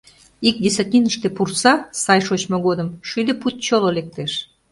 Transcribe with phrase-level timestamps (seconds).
[0.47, 4.31] Ик десятиныште пурса, сай шочмо годым, шӱдӧ пуд чоло лектеш.